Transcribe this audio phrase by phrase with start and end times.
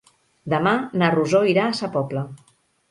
[0.53, 0.73] Demà
[1.03, 2.27] na Rosó irà a Sa Pobla.